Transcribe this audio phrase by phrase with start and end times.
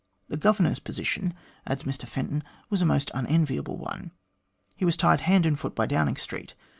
[0.29, 1.35] The Governor's position,
[1.67, 4.09] adds Mr Fenton, was a most unenviable one.
[4.75, 6.55] He was tied hand and foot by Downing Street.